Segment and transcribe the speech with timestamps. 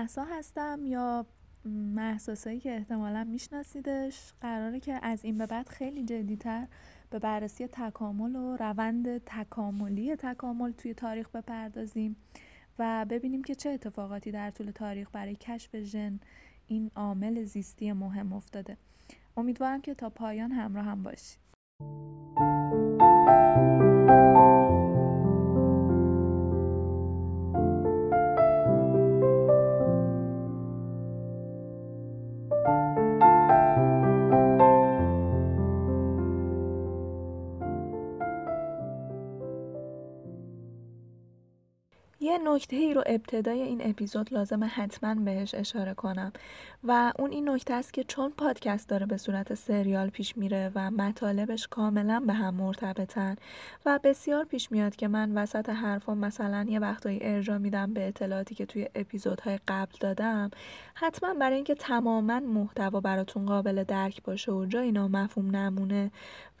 [0.00, 1.26] محسا هستم یا
[1.94, 6.66] محساسایی که احتمالا میشناسیدش قراره که از این به بعد خیلی جدیتر
[7.10, 12.16] به بررسی تکامل و روند تکاملی تکامل توی تاریخ بپردازیم
[12.78, 16.20] و ببینیم که چه اتفاقاتی در طول تاریخ برای کشف ژن
[16.66, 18.76] این عامل زیستی مهم افتاده.
[19.36, 21.38] امیدوارم که تا پایان همراه هم باشید.
[42.60, 46.32] نکته ای رو ابتدای این اپیزود لازمه حتما بهش اشاره کنم.
[46.84, 50.90] و اون این نکته است که چون پادکست داره به صورت سریال پیش میره و
[50.90, 53.36] مطالبش کاملا به هم مرتبطن
[53.86, 58.54] و بسیار پیش میاد که من وسط حرفم مثلا یه وقتایی ارجا میدم به اطلاعاتی
[58.54, 60.50] که توی اپیزودهای قبل دادم
[60.94, 66.10] حتما برای اینکه تماما محتوا براتون قابل درک باشه و جایی نامفهوم نمونه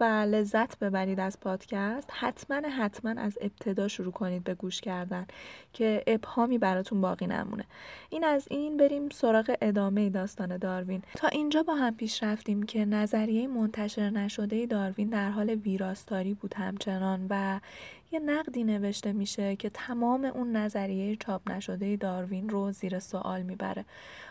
[0.00, 5.26] و لذت ببرید از پادکست حتما حتما از ابتدا شروع کنید به گوش کردن
[5.72, 7.64] که ابهامی براتون باقی نمونه.
[8.10, 11.02] این از این بریم سراغ ادامه داستان داروین.
[11.16, 16.54] تا اینجا با هم پیش رفتیم که نظریه منتشر نشده داروین در حال ویراستاری بود
[16.54, 17.60] همچنان و
[18.12, 23.84] یه نقدی نوشته میشه که تمام اون نظریه چاپ نشده داروین رو زیر سوال می‌بره.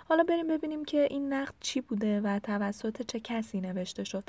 [0.10, 4.24] حالا بریم ببینیم که این نقد چی بوده و توسط چه کسی نوشته شد.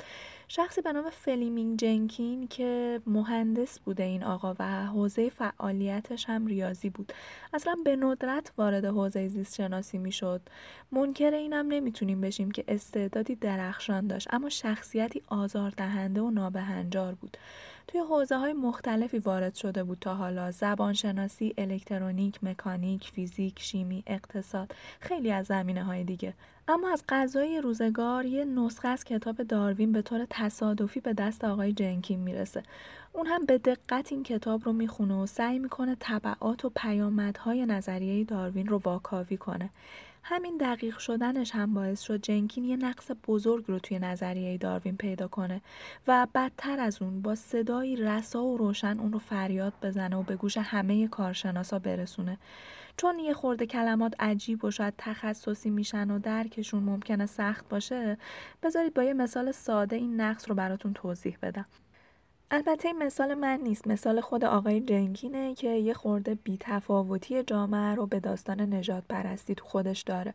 [0.47, 6.89] شخصی به نام فلیمینگ جنکین که مهندس بوده این آقا و حوزه فعالیتش هم ریاضی
[6.89, 7.13] بود.
[7.53, 10.41] اصلا به ندرت وارد حوزه زیست شناسی می‌شد.
[10.91, 17.37] منکر اینم نمی‌تونیم بشیم که استعدادی درخشان داشت اما شخصیتی آزاردهنده و نابهنجار بود.
[17.91, 20.51] توی حوزه های مختلفی وارد شده بود تا حالا.
[20.51, 26.33] زبانشناسی، الکترونیک، مکانیک، فیزیک، شیمی، اقتصاد خیلی از زمینه های دیگه.
[26.67, 31.73] اما از غذای روزگار یه نسخه از کتاب داروین به طور تصادفی به دست آقای
[31.73, 32.63] جنکین می‌رسه.
[33.13, 38.23] اون هم به دقت این کتاب رو می‌خونه و سعی می‌کنه طبعات و پیامدهای نظریه
[38.23, 39.69] داروین رو واکاوی کنه.
[40.23, 45.27] همین دقیق شدنش هم باعث شد جنکین یه نقص بزرگ رو توی نظریه داروین پیدا
[45.27, 45.61] کنه
[46.07, 50.35] و بدتر از اون با صدایی رسا و روشن اون رو فریاد بزنه و به
[50.35, 52.37] گوش همه کارشناسا برسونه.
[52.97, 58.17] چون یه خورده کلمات عجیب و شاید تخصصی میشن و درکشون ممکنه سخت باشه
[58.63, 61.65] بذارید با یه مثال ساده این نقص رو براتون توضیح بدم.
[62.53, 63.87] البته این مثال من نیست.
[63.87, 69.65] مثال خود آقای جنکینه که یه خورده بیتفاوتی جامعه رو به داستان نجات پرستی تو
[69.65, 70.33] خودش داره.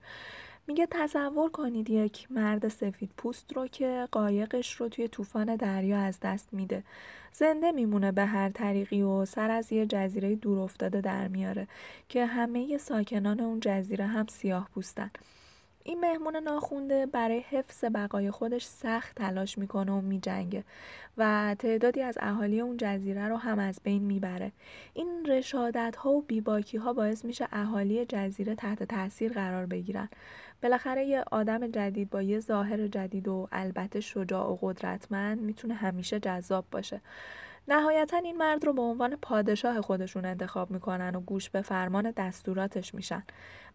[0.66, 6.20] میگه تصور کنید یک مرد سفید پوست رو که قایقش رو توی طوفان دریا از
[6.20, 6.82] دست میده.
[7.32, 11.68] زنده میمونه به هر طریقی و سر از یه جزیره دور افتاده در میاره
[12.08, 15.10] که همه ساکنان اون جزیره هم سیاه پوستن.
[15.86, 20.64] این مهمون ناخونده برای حفظ بقای خودش سخت تلاش می‌کنه و میجنگه
[21.16, 24.52] و تعدادی از اهالی اون جزیره رو هم از بین می‌بره.
[24.94, 30.08] این رشادت ها و بیباکی ها باعث میشه اهالی جزیره تحت تاثیر قرار بگیرن.
[30.62, 36.20] بالاخره یه آدم جدید با یه ظاهر جدید و البته شجاع و قدرتمند می‌تونه همیشه
[36.20, 37.00] جذاب باشه.
[37.68, 42.94] نهایتا این مرد رو به عنوان پادشاه خودشون انتخاب می‌کنن و گوش به فرمان دستوراتش
[42.94, 43.22] میشن.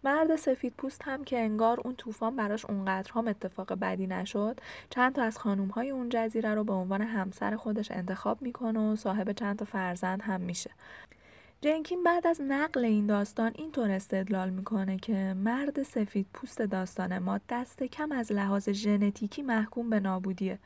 [0.04, 4.60] مرد سفید پوست هم که انگار اون طوفان براش اونقدر هم اتفاق بدی نشد
[4.90, 8.96] چند تا از خانوم های اون جزیره رو به عنوان همسر خودش انتخاب می‌کنه و
[8.96, 10.72] صاحب چند تا فرزند هم میشه.
[11.64, 17.40] جنکین بعد از نقل این داستان اینطور استدلال می‌کنه که مرد سفید پوست داستان ما
[17.50, 20.60] دست کم از لحاظ ژنتیکی محکوم به نابودیه.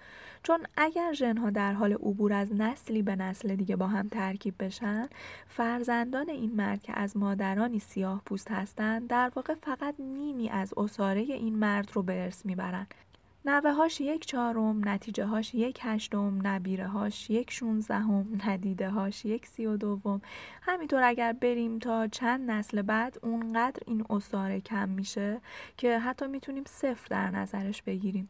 [0.44, 5.10] چون اگر ژنها در حال عبور از نسلی به نسل دیگه با هم ترکیب بشن
[5.48, 11.22] فرزندان این مرد که از مادرانی سیاه پوست هستند در واقع فقط نیمی از اساره
[11.22, 12.88] این مرد رو به ارث می‌برن.
[13.48, 19.46] نوه هاش یک چهارم نتیجه هاش یک هشتم نبیره هاش یک شونزدهم ندیده هاش یک
[19.46, 20.22] سی و دوم
[20.62, 25.42] همینطور اگر بریم تا چند نسل بعد اونقدر این اصاره کم میشه
[25.78, 28.30] که حتی می‌تونیم صفر در نظرش بگیریم.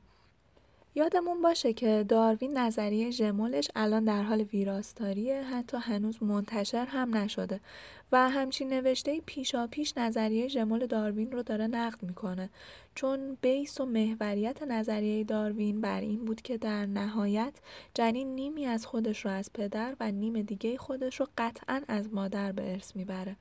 [0.97, 7.59] یادمون باشه که داروین نظریه ژمولش الان در حال ویراستاریه حتی هنوز منتشر هم نشده
[8.12, 12.50] و همچین نوشته پیشا پیش نظریه ژمول داروین رو داره نقد می‌کنه.
[12.95, 17.53] چون بیس و محوریت نظریه داروین بر این بود که در نهایت
[17.94, 22.51] جنین نیمی از خودش رو از پدر و نیم دیگه خودش رو قطعا از مادر
[22.51, 23.36] به ارث می‌بره.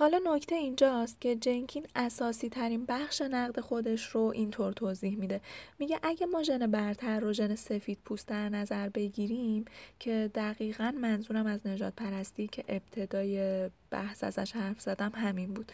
[0.00, 5.40] حالا نکته اینجاست که جنکین اساسی ترین بخش نقد خودش رو اینطور توضیح میده.
[5.78, 9.64] میگه اگه ما ژن برتر رو ژن سفید پوست در نظر بگیریم
[9.98, 15.72] که دقیقا منظورم از نجات پرستی که ابتدای بحث ازش حرف زدم همین بود.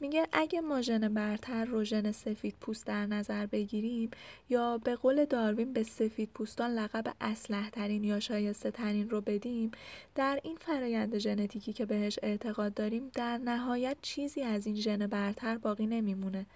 [0.00, 4.10] میگه اگه ما ژن برتر رو ژن سفید پوست در نظر بگیریم
[4.48, 9.70] یا به قول داروین به سفید پوستان لقب اسلح ترین یا شایسته ترین رو بدیم
[10.14, 15.58] در این فرایند ژنتیکی که بهش اعتقاد داریم در نهایت چیزی از این ژن برتر
[15.58, 16.46] باقی نمیمونه.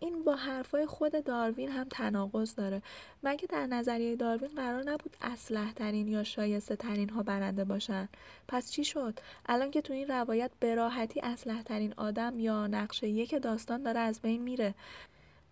[0.00, 2.82] این با حرفای خود داروین هم تناقض داره.
[3.22, 8.08] مگه در نظریه داروین قرار نبود اسلح ترین یا شایسته ترین ها برنده باشن؟
[8.48, 13.08] پس چی شد؟ الان که تو این روایت به راحتی اسلح ترین آدم یا نقشه
[13.08, 14.74] یک داستان داره از بین میره.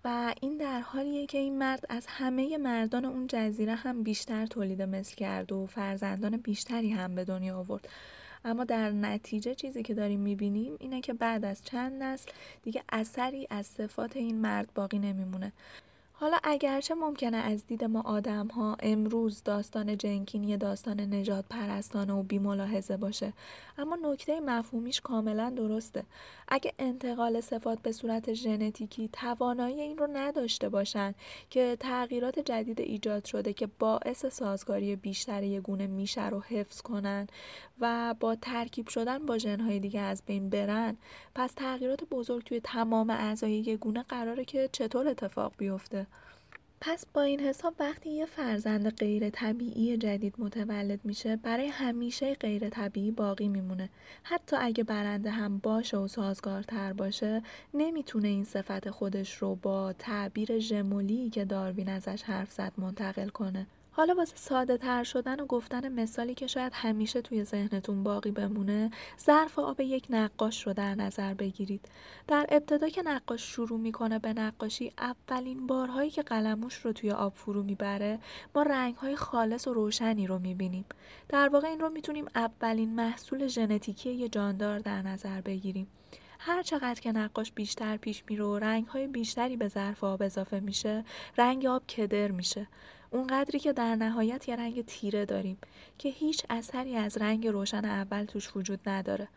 [0.05, 4.83] و این در حالیه که این مرد از همه مردان اون جزیره هم بیشتر تولید
[4.83, 7.89] مثل کرد و فرزندان بیشتری هم به دنیا آورد.
[8.49, 12.31] اما در نتیجه چیزی که داریم می‌بینیم اینه که بعد از چند نسل
[12.63, 15.53] دیگه اثری از صفات این مرد باقی نمیمونه.
[16.21, 22.23] حالا اگرچه ممکنه از دید ما آدم ها امروز داستان جنکینی داستان نجات پرستانه و
[22.23, 23.33] بیملاحظه باشه
[23.79, 26.05] اما نکته مفهومیش کاملا درسته.
[26.49, 31.15] اگه انتقال صفات به صورت ژنتیکی توانایی این رو نداشته باشن
[31.51, 37.27] که تغییرات جدید ایجاد شده که باعث سازگاری بیشتر یه گونه میشه رو حفظ کنن
[37.81, 40.97] و با ترکیب شدن با ژنهای دیگه از بین برن
[41.35, 46.08] پس تغییرات بزرگ توی تمام اعضای یه گونه قراره که چطور اتفاق بیفته؟
[46.81, 52.69] پس با این حساب وقتی یه فرزند غیر طبیعی جدید متولد میشه برای همیشه غیر
[52.69, 53.89] طبیعی باقی میمونه.
[54.23, 57.43] حتی اگه برنده هم باشه و سازگارتر باشه
[57.75, 63.67] نمی‌تونه این صفت خودش رو با تعبیر ژمولی که داروین ازش حرف زد منتقل کنه.
[63.99, 68.91] حالا واسه ساده تر شدن و گفتن مثالی که شاید همیشه توی ذهنتون باقی بمونه
[69.21, 71.89] ظرف آب یک نقاش رو در نظر بگیرید.
[72.27, 77.33] در ابتدا که نقاش شروع می‌کنه به نقاشی اولین بارهایی که قلموش رو توی آب
[77.35, 78.19] فرو می‌بره
[78.55, 80.85] ما رنگهای خالص و روشنی رو می‌بینیم.
[81.29, 85.87] در واقع این رو می‌تونیم اولین محصول ژنتیکی یه جاندار در نظر بگیریم.
[86.41, 90.61] هر چقدر که نقاش بیشتر پیش میره و رنگ های بیشتری به ظرف آب اضافه
[90.61, 91.05] میشه
[91.39, 92.67] رنگ آب کدر میشه.
[93.11, 95.59] اونقدری که در نهایت یه رنگ تیره داریم
[95.99, 99.29] که هیچ اثری از رنگ روشن اول توش وجود نداره.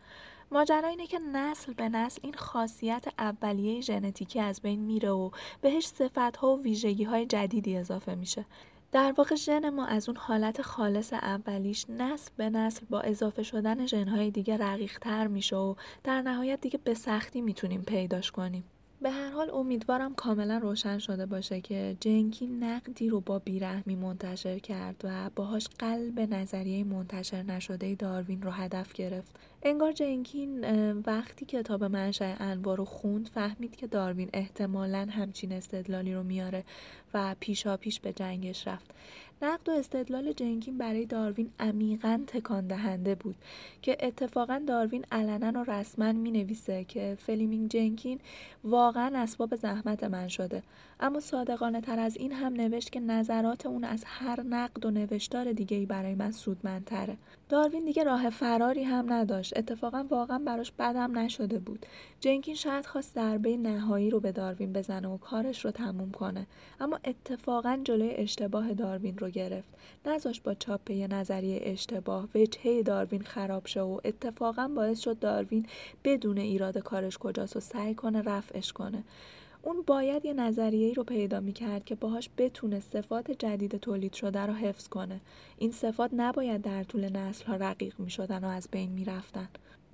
[0.50, 5.30] ماجرا اینه که نسل به نسل این خاصیت اولیه ژنتیکی از بین میره و
[5.60, 8.44] بهش صفتها و ویژگی های جدیدی اضافه میشه.
[8.92, 13.86] در واقع ژن ما از اون حالت خالص اولیش نسل به نسل با اضافه شدن
[13.86, 18.64] ژنهای دیگه رقیق تر میشه و در نهایت دیگه به سختی می‌تونیم پیداش کنیم.
[19.02, 24.58] به هر حال امیدوارم کاملا روشن شده باشه که جنکی نقدی رو با بیرحمی منتشر
[24.58, 29.36] کرد و باهاش قلب نظریه منتشر نشده داروین رو هدف گرفت.
[29.62, 30.64] انگار جنکین
[31.06, 36.64] وقتی کتاب منشأ انوار رو خوند فهمید که داروین احتمالا همچین استدلالی رو میاره
[37.14, 38.90] و پیشا پیش به جنگش رفت.
[39.42, 43.36] نقد و استدلال جنکین برای داروین عمیقا تکان دهنده بود
[43.82, 48.20] که اتفاقا داروین علنا و رسما می نویسه که فلیمینگ جنکین
[48.64, 50.62] واقعا اسباب زحمت من شده.
[51.04, 55.52] اما صادقانه تر از این هم نوشت که نظرات اون از هر نقد و نوشتار
[55.52, 57.16] دیگه ای برای من سودمندتره.
[57.48, 59.58] داروین دیگه راه فراری هم نداشت.
[59.58, 61.86] اتفاقا واقعا براش بدم نشده بود.
[62.20, 66.46] جنکین شاید خواست ضربه نهایی رو به داروین بزنه و کارش رو تموم کنه.
[66.80, 69.68] اما اتفاقا جلوی اشتباه داروین رو گرفت.
[70.06, 75.66] نذاش با چاپ یه نظریه اشتباه وجهه داروین خراب شه و اتفاقا باعث شد داروین
[76.04, 79.04] بدون ایراد کارش کجاست و سعی کنه رفعش کنه.
[79.62, 84.52] اون باید یه نظریه رو پیدا می‌کرد که باهاش بتونه صفات جدید تولید شده رو
[84.52, 85.20] حفظ کنه.
[85.58, 89.48] این صفات نباید در طول نسل ها رقیق می‌شدن و از بین می‌رفتن.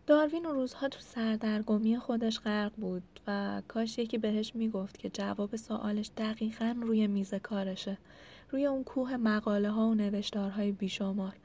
[0.07, 5.57] داروین اون روزها تو سردرگمی خودش غرق بود و کاش یکی بهش می‌گفت که جواب
[5.57, 7.99] سوالش دقیقا روی میز کارشه.
[8.51, 11.37] روی اون کوه مقاله ها و نوشتارهای بیشمار.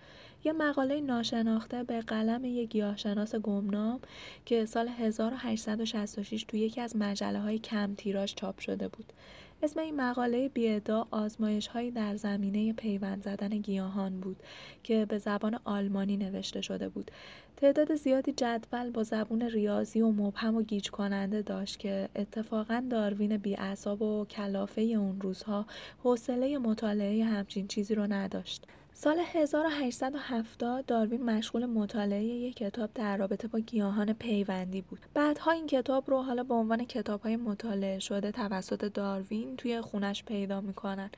[0.45, 3.99] یه مقاله ناشناخته به قلم یک گیاهشناس گمنام
[4.45, 9.13] که سال 1866 توی یکی از مجله های کم تیراژ چاپ شده بود.
[9.63, 14.37] اسم این مقاله بیادا آزمایش هایی در زمینه پیوند زدن گیاهان بود
[14.83, 17.11] که به زبان آلمانی نوشته شده بود.
[17.57, 23.37] تعداد زیادی جدول با زبون ریاضی و مبهم و گیج کننده داشت که اتفاقا داروین
[23.37, 25.65] بیعصاب و کلافه اون روزها
[26.03, 28.67] حوصله مطالعه همچین چیزی رو نداشت.
[28.95, 34.99] سال 1870 داروین مشغول مطالعه یک کتاب در رابطه با گیاهان پیوندی بود.
[35.13, 40.23] بعدها این کتاب رو حالا به عنوان کتاب های مطالعه شده توسط داروین توی خونش
[40.23, 41.09] پیدا می‌کنن.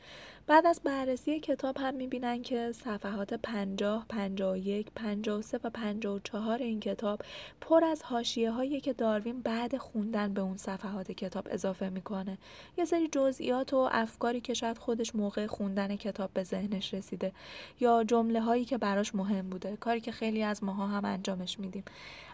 [0.48, 7.22] بعد از بررسی کتاب هم می‌بینن که صفحات 50, 51, 53 و 54 این کتاب
[7.62, 12.38] پر از حاشیه هایی که داروین بعد خوندن به اون صفحات کتاب اضافه می‌کنه.
[12.78, 17.32] یه سری جزئیات و افکاری که شاید خودش موقع خوندن کتاب به ذهنش رسیده
[17.80, 21.84] یا جمله هایی که براش مهم بوده کاری که خیلی از ماها هم انجامش میدیم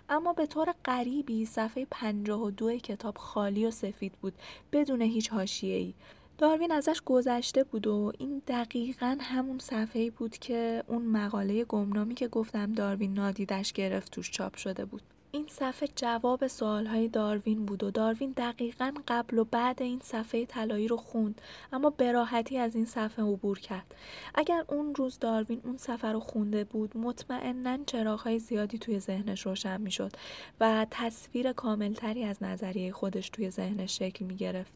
[0.10, 4.34] اما به طور غریبی صفحه 52 کتاب خالی و سفید بود
[4.72, 5.94] بدون هیچ ای.
[6.41, 12.27] داروین ازش گذشته بود و این دقیقا همون صفحه‌ای بود که اون مقاله گمنامی که
[12.27, 15.01] گفتم داروین نادیدش گرفت توش چاپ شده بود.
[15.34, 20.88] این صفحه جواب سوالهای داروین بود و داروین دقیقا قبل و بعد این صفحه طلایی
[20.88, 21.42] رو خوند
[21.74, 23.96] اما براحتی از این صفحه عبور کرد.
[24.36, 29.82] اگر اون روز داروین اون صفحه رو خونده بود مطمئنا چراغهای زیادی توی ذهنش روشن
[29.82, 30.12] می‌شد
[30.60, 34.74] و تصویر کاملتری از نظریه خودش توی ذهنش شکل می گرفت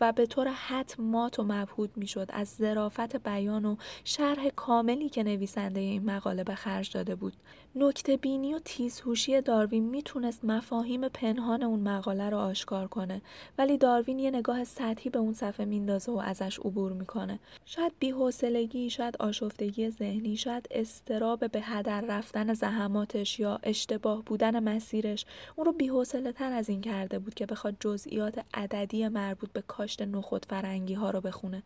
[0.00, 5.22] و به طور حد مات و مبهود می‌شد از ظرافت بیان و شرح کاملی که
[5.22, 7.32] نویسنده این مقاله به خرج داده بود.
[7.74, 13.22] نکته بینی و تیزهوشی داروین می‌تونست مفاهیم پنهان اون مقاله رو آشکار کنه
[13.58, 17.38] ولی داروین یه نگاه سطحی به اون صفحه میندازه و ازش عبور می‌کنه.
[17.64, 25.24] شاید بیحوصلگی شاید آشفتگی ذهنی شاید استراب به هدر رفتن زحماتش یا اشتباه بودن مسیرش.
[25.56, 30.02] اون رو بیحوصله تر از این کرده بود که بخواد جزئیات عددی مربوط به کاشت
[30.02, 31.62] نخود فرنگی ها رو بخونه.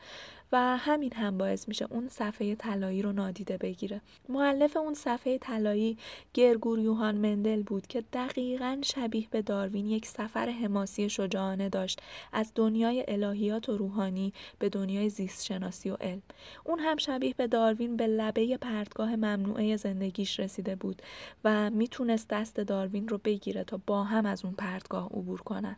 [0.53, 4.01] و همین هم باعث میشه اون صفحه طلایی رو نادیده بگیره.
[4.29, 5.99] معلف اون صفحه طلایی
[6.35, 12.01] گرگور یوهان مندل بود که دقیقا شبیه به داروین یک سفر حماسی شجاعانه داشت
[12.33, 16.23] از دنیای الهیات و روحانی به دنیای زیست شناسی و علم.
[16.65, 21.03] اون هم شبیه به داروین به لبه پرتگاه ممنوعه زندگیش رسیده بود
[21.45, 25.77] و می‌تونست دست داروین رو بگیره تا با هم از اون پرتگاه عبور کنن.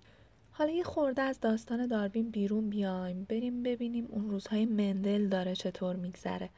[0.56, 5.96] حالا یه خورده از داستان داروین بیرون بیایم بریم ببینیم اون روزهای مندل داره چطور
[5.96, 6.50] میگذره.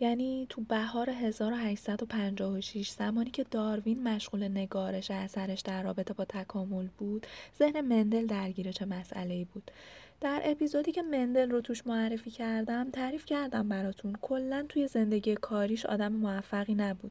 [0.00, 7.26] یعنی تو بهار 1856 زمانی که داروین مشغول نگارش اثرش در رابطه با تکامل بود
[7.58, 9.70] ذهن مندل درگیر چه مسئله ای بود.
[10.20, 14.16] در اپیزودی که مندل رو توش معرفی کردم تعریف کردم براتون.
[14.22, 17.10] کلا توی زندگی کاریش آدم موفقی نبود.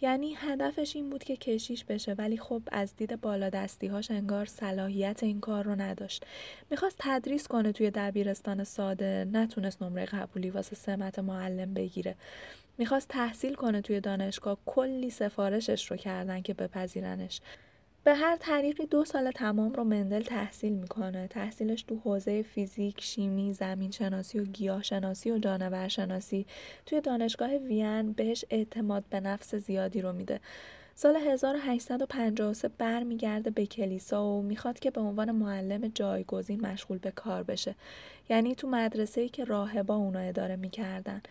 [0.00, 5.22] یعنی هدفش این بود که کشیش بشه ولی خب از دید بالا هاش انگار صلاحیت
[5.22, 6.26] این کار رو نداشت.
[6.70, 12.14] می‌خواست تدریس کنه توی دبیرستان ساده نتونست نمره قبولی واسه سمت معلم بگیره.
[12.78, 17.40] می‌خواست تحصیل کنه توی دانشگاه کلی سفارشش رو کردن که بپذیرنش.
[18.10, 21.28] به هر طریقی دو سال تمام رو مندل تحصیل می‌کنه.
[21.28, 26.46] تحصیلش تو حوزه فیزیک، شیمی، زمین شناسی و گیاه شناسی و جانور شناسی
[26.86, 30.40] توی دانشگاه وین بهش اعتماد به نفس زیادی رو میده.
[30.94, 37.42] سال 1853 برمیگرده به کلیسا و می‌خواد که به عنوان معلم جایگزین مشغول به کار
[37.42, 37.74] بشه.
[38.28, 41.22] یعنی تو مدرسه‌ای که راهبا اونا اداره می‌کردن.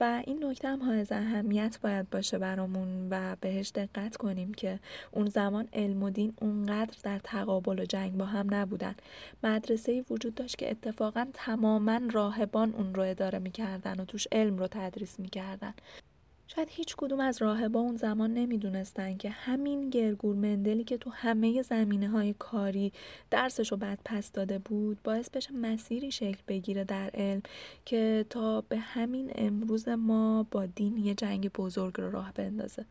[0.00, 4.78] و این نکته هم های اهمیت باید باشه برامون و بهش دقت کنیم که
[5.10, 8.94] اون زمان علم و دین اونقدر در تقابل و جنگ با هم نبودن.
[9.42, 14.66] مدرسه وجود داشت که اتفاقا تماما راهبان اون رو اداره می‌کردن و توش علم رو
[14.66, 15.74] تدریس می‌کردن.
[16.54, 21.62] شاید هیچ کدوم از راهبا اون زمان نمی‌دونستن که همین گرگور مندلی که تو همه
[21.62, 22.92] زمینه های کاری
[23.30, 27.42] درسش رو بعد پس داده بود باعث بشه مسیری شکل بگیره در علم
[27.84, 32.84] که تا به همین امروز ما با دین یه جنگ بزرگ رو راه بندازه.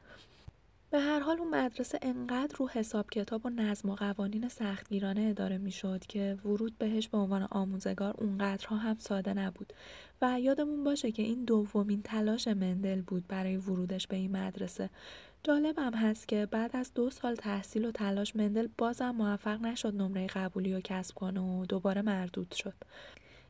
[0.97, 5.57] به هر حال اون مدرسه انقدر رو حساب کتاب و نظم و قوانین سختگیرانه اداره
[5.57, 9.73] می‌شد که ورود بهش به عنوان آموزگار اونقدرها هم ساده نبود.
[10.21, 14.89] و یادمون باشه که این دومین تلاش مندل بود برای ورودش به این مدرسه.
[15.43, 20.27] جالبم هست که بعد از دو سال تحصیل و تلاش مندل بازم موفق نشد نمره
[20.27, 22.75] قبولی رو کسب کنه و دوباره مردود شد.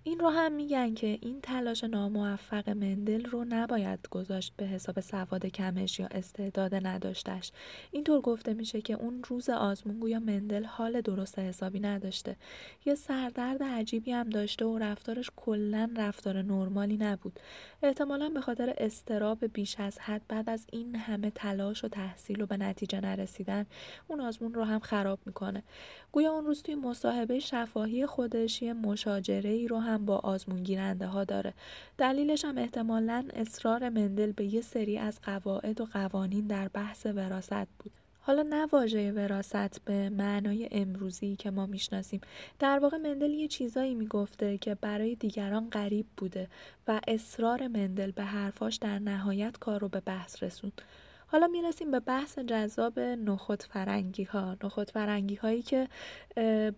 [0.08, 5.46] این رو هم میگن که این تلاش ناموفق مندل رو نباید گذاشت به حساب سواد
[5.46, 7.52] کمش یا استعداد نداشتش.
[7.92, 12.36] اینطور گفته میشه که اون روز آزمون گویا مندل حال درست حسابی نداشته.
[12.86, 17.40] یه سردرد عجیبی هم داشته و رفتارش کلا رفتار نرمالی نبود.
[17.84, 22.46] احتمالا به خاطر استراب بیش از حد بعد از این همه تلاش و تحصیل و
[22.46, 23.66] به نتیجه نرسیدن
[24.08, 25.64] اون آزمون رو هم خراب می‌کنه.
[26.12, 31.08] گویا اون روز توی مصاحبه شفاهی خودش یه مشاجره ای رو هم با آزمون گیرنده
[31.08, 31.54] ها داره.
[31.98, 37.68] دلیلش هم احتمالا اصرار مندل به یه سری از قواعد و قوانین در بحث وراست
[37.80, 37.92] بود.
[38.20, 42.22] حالا نه واژه وراست به معنای امروزی که ما می‌شناسیم.
[42.60, 46.48] در واقع مندل یه چیزایی می‌گفته که برای دیگران غریب بوده
[46.88, 50.82] و اصرار مندل به حرفاش در نهایت کار رو به بحث رسوند.
[51.30, 55.88] حالا می‌رسیم به بحث جذاب نخود فرنگی ها نخود فرنگی هایی که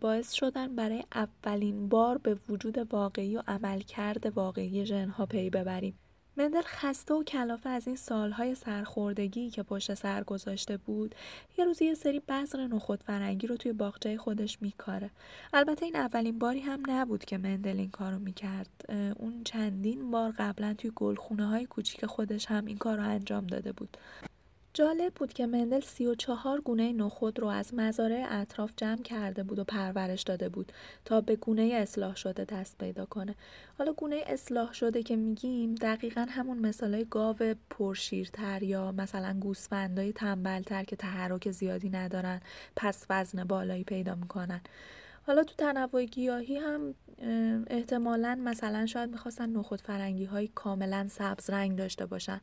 [0.02, 6.00] باعث شدن برای اولین بار به وجود واقعی و عملکرد واقعی ژن پی ببریم.
[6.38, 11.16] مندل خسته و کلافه از این سالهای سرخوردگی که پشت سر گذاشته بود
[11.58, 15.10] یه روزی یه سری بذر نخود فرنگی رو توی باغچه خودش میکاره.
[15.54, 18.86] البته این اولین باری هم نبود که مندل این کارو می‌کرد.
[19.16, 23.72] اون چندین بار قبلا توی گلخونه های کوچیک خودش هم این کار رو انجام داده
[23.72, 23.98] بود.
[24.80, 29.44] جالب بود که مندل سی و چهار گونه نخود رو از مزارع اطراف جمع کرده
[29.44, 30.72] بود و پرورش داده بود
[31.06, 33.36] تا به گونه اصلاح شده دست پیدا کنه.
[33.78, 37.38] حالا گونه اصلاح شده که میگیم دقیقا همون مثالای گاو
[37.70, 42.42] پرشیرتر یا مثلا گوسفندای تنبلتر که تحرک زیادی ندارن
[42.76, 44.62] پس وزن بالایی پیدا می‌کنن.
[45.28, 46.96] حالا تو تنوع گیاهی هم
[47.68, 52.42] احتمالا مثلا شاید می‌خواستن نخود فرنگی های کاملا سبز رنگ داشته باشن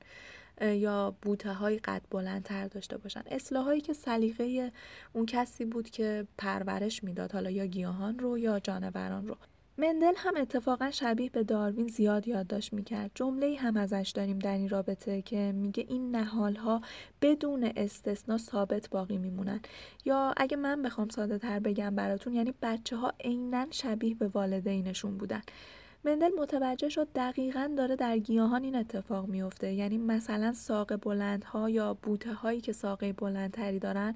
[0.61, 3.23] یا بوته های قد بلندتر داشته باشن.
[3.31, 4.73] اصلاحایی که سلیقه
[5.13, 9.37] اون کسی بود که پرورش می‌داد حالا یا گیاهان رو یا جانوران رو.
[9.79, 13.11] مندل هم اتفاقا شبیه به داروین زیاد یادداشت می‌کرد.
[13.15, 16.81] جمله هم ازش داریم در این رابطه که میگه این نهال ها
[17.23, 19.61] بدون استثنا ثابت باقی میمونن.
[20.05, 25.19] یا اگه من بخوام ساده تر بگم براتون یعنی بچه ها عینا شبیه به والدینشون
[25.19, 25.43] بودن.
[26.05, 31.95] مندل متوجه شد دقیقا داره در گیاهان این اتفاق میفته یعنی مثلا ساق بلندها یا
[31.95, 34.15] بوته هایی که ساقه بلندتری دارن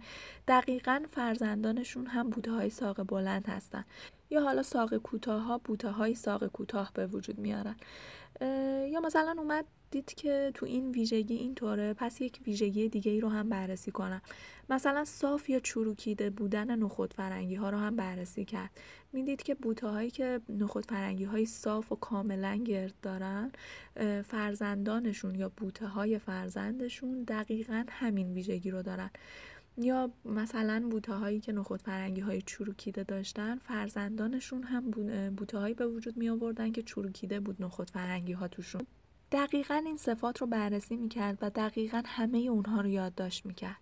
[0.49, 3.85] دقیقا فرزندانشون هم بوته های ساق بلند هستن.
[4.31, 7.77] یا حالا ساق کوتاه ها بوته های ساق کوتاه به وجود میارن.
[8.91, 13.29] یا مثلا اومد دید که تو این ویژگی اینطوره پس یک ویژگی دیگه ای رو
[13.29, 14.23] هم بررسی کنم.
[14.71, 18.71] مثلا صاف یا چروکیده بودن نخود فرنگی ها رو هم بررسی کرد.
[19.13, 23.53] می‌دید که بوته هایی که نخود فرنگی های صاف و کاملا گرد دارن
[24.25, 29.11] فرزندانشون یا بوته های فرزندشون دقیقا همین ویژگی رو دارن.
[29.77, 34.91] یا مثلا بوته هایی که نخود فرنگی های چروکیده داشتن فرزندانشون هم
[35.31, 38.87] بوته هایی به وجود می آوردن که چروکیده بود نخود فرنگی ها توشون.
[39.33, 43.77] دقیقا این صفات رو بررسی می‌کرد و دقیقا همه اونها رو یادداشت می‌کرد.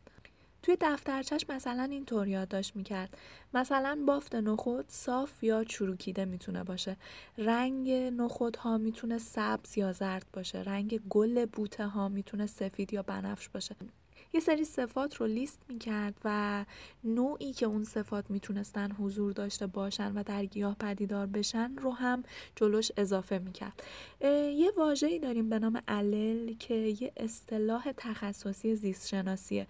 [0.62, 3.18] توی دفترچش مثلا اینطور یادداشت می‌کرد.
[3.54, 6.96] مثلا بافت نخود صاف یا چروکیده می‌تونه باشه.
[7.38, 10.58] رنگ نخود ها می‌تونه سبز یا زرد باشه.
[10.58, 13.76] رنگ گل بوته ها می‌تونه سفید یا بنفش باشه.
[14.32, 16.64] یه سری صفات رو لیست می‌کرد و
[17.04, 22.22] نوعی که اون صفات می‌تونستن حضور داشته باشن و در گیاه پدیدار بشن رو هم
[22.56, 23.82] جلوش اضافه می‌کرد.
[24.54, 29.66] یه واژه‌ای داریم به نام علل که یه اصطلاح تخصصی زیست شناسیه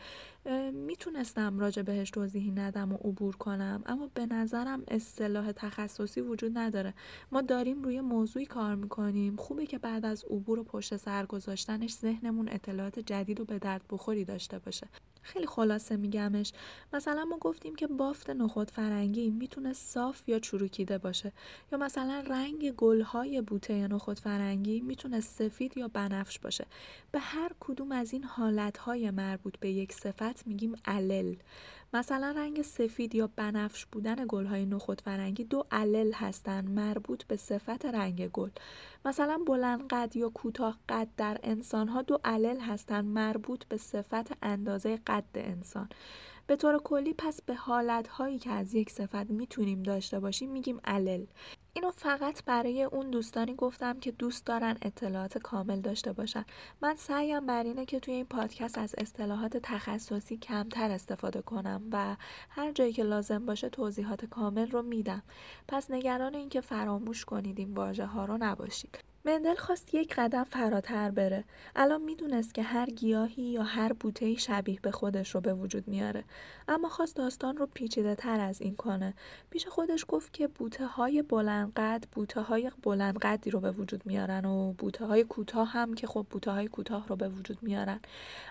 [0.72, 6.94] می‌تونستم راجع بهش توضیحی ندم و عبور کنم اما به نظرم اصطلاح تخصصی وجود نداره.
[7.32, 9.36] ما داریم روی موضوعی کار می‌کنیم.
[9.36, 13.82] خوبه که بعد از عبور و پشت سر گذاشتنش ذهنمون اطلاعات جدید و به درد
[13.90, 14.88] بخوری داشته باشه.
[15.22, 16.52] خیلی خلاصه میگمش.
[16.92, 21.32] مثلا ما گفتیم که بافت نخود فرنگی می‌تونه صاف یا چروکیده باشه.
[21.72, 26.66] یا مثلا رنگ گلهای بوته نخود فرنگی می‌تونه سفید یا بنفش باشه.
[27.12, 31.34] به هر کدوم از این حالتهای مربوط به یک صفت میگیم علل.
[31.92, 37.86] مثلا رنگ سفید یا بنفش بودن گلهای نخود فرنگی دو علل هستن مربوط به صفت
[37.86, 38.50] رنگ گل.
[39.04, 44.32] مثلا بلند قد یا کوتاه قد در انسان ها دو علل هستن مربوط به صفت
[44.42, 45.88] اندازه قد انسان.
[46.46, 50.80] به طور کلی پس به حالت هایی که از یک صفت می‌تونیم داشته باشیم میگیم
[50.84, 51.26] علل.
[51.72, 56.44] اینو فقط برای اون دوستانی گفتم که دوست دارن اطلاعات کامل داشته باشن.
[56.82, 62.16] من سعیم بر اینه که توی این پادکست از اصطلاحات تخصصی کمتر استفاده کنم و
[62.50, 65.22] هر جایی که لازم باشه توضیحات کامل رو میدم.
[65.68, 69.07] پس نگران اینکه فراموش کنید این واژه ها رو نباشید.
[69.28, 71.44] مندل خواست یک قدم فراتر بره.
[71.76, 76.24] الان می‌دونست که هر گیاهی یا هر بوتهی شبیه به خودش رو به وجود میاره.
[76.68, 79.14] اما خواست داستان رو پیچیده تر از این کنه.
[79.50, 84.72] پیش خودش گفت که بوته های بلندقد بوته های بلندقدی رو به وجود میارن و
[84.72, 88.00] بوته های کوتاه هم که خب بوته های کوتاه رو به وجود میارن.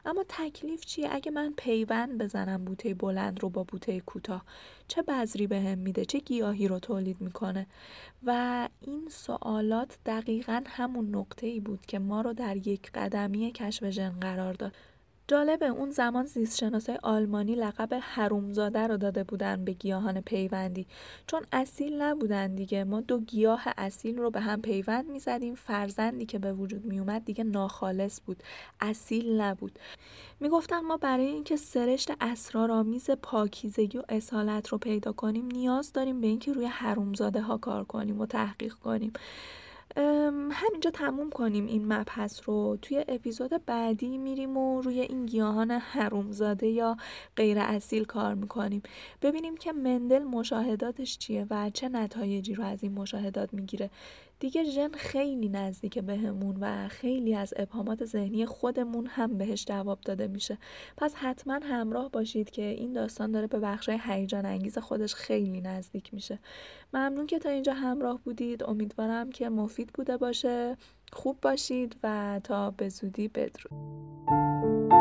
[0.05, 4.45] اما تکلیف چیه؟ اگه من پیوند بزنم بوته بلند رو با بوته کوتاه.
[4.87, 7.67] چه بذری بهم به میده چه گیاهی رو تولید می‌کنه.
[8.25, 13.89] و این سوالات دقیقا همون نقطه ای بود که ما رو در یک قدمی کشف
[13.89, 14.75] ژن قرار داد.
[15.29, 20.87] جالبه اون زمان زیستشناسای آلمانی لقب حرومزاده رو داده بودن به گیاهان پیوندی.
[21.27, 25.55] چون اصیل نبودن دیگه ما دو گیاه اصیل رو به هم پیوند می‌زدیم.
[25.55, 28.43] فرزندی که به وجود میومد دیگه ناخالص بود.
[28.81, 29.79] اصیل نبود.
[30.39, 36.27] می‌گفتن ما برای اینکه سرشت اسرارآمیز پاکیزگی و اصالت رو پیدا کنیم نیاز داریم به
[36.27, 39.13] اینکه روی حرومزاده ها کار کنیم و تحقیق کنیم.
[40.51, 42.77] همینجا تموم کنیم این مبحث رو.
[42.81, 46.97] توی اپیزود بعدی میریم و روی این گیاهان حرومزاده یا
[47.35, 48.81] غیر اصیل کار می‌کنیم.
[49.21, 53.89] ببینیم که مندل مشاهداتش چیه و چه نتایجی رو از این مشاهدات می‌گیره.
[54.39, 60.27] دیگه ژن خیلی نزدیک بهمون و خیلی از ابهامات ذهنی خودمون هم بهش جواب داده
[60.27, 60.57] میشه.
[60.97, 66.13] پس حتما همراه باشید که این داستان داره به بخشای هیجان انگیز خودش خیلی نزدیک
[66.13, 66.39] میشه.
[66.93, 68.63] ممنون که تا اینجا همراه بودید.
[68.63, 70.77] امیدوارم که مفید بوده باشه.
[71.13, 74.96] خوب باشید و تا به زودی بدرود.